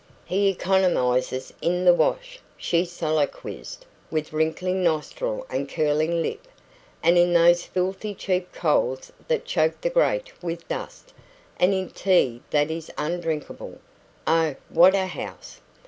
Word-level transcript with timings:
"He 0.25 0.49
economises 0.49 1.53
in 1.61 1.85
the 1.85 1.93
wash," 1.93 2.39
she 2.57 2.85
soliloquised, 2.85 3.85
with 4.09 4.33
wrinkling 4.33 4.81
nostril 4.81 5.45
and 5.47 5.69
curling 5.69 6.23
lip. 6.23 6.47
"And 7.03 7.19
in 7.19 7.33
those 7.33 7.65
filthy 7.65 8.15
cheap 8.15 8.51
coals 8.51 9.11
that 9.27 9.45
choke 9.45 9.79
the 9.81 9.91
grate 9.91 10.31
with 10.41 10.67
dust, 10.67 11.13
and 11.59 11.71
in 11.71 11.91
tea 11.91 12.41
that 12.49 12.71
is 12.71 12.89
undrinkable. 12.97 13.77
Oh, 14.25 14.55
what 14.69 14.95
a 14.95 15.05
house!" 15.05 15.59